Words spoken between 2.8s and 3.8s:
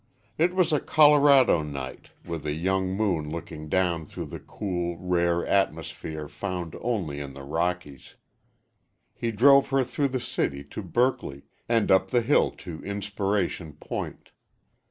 moon looking